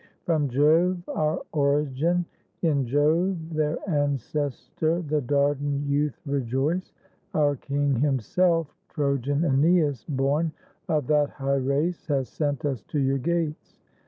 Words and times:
From 0.25 0.49
Jove 0.49 1.07
our 1.09 1.43
origin; 1.51 2.25
in 2.63 2.87
Jove 2.87 3.53
Their 3.53 3.77
ancestor 3.87 4.99
the 5.03 5.21
Dardan 5.21 5.85
youth 5.87 6.19
rejoice. 6.25 6.91
Our 7.35 7.55
king 7.55 7.97
himself, 7.97 8.73
Trojan 8.89 9.41
JEnesiS, 9.41 10.03
born 10.09 10.53
Of 10.89 11.05
that 11.05 11.29
high 11.29 11.57
race, 11.57 12.07
has 12.07 12.29
sent 12.29 12.65
us 12.65 12.81
to 12.85 12.97
your 12.97 13.19
gates. 13.19 13.77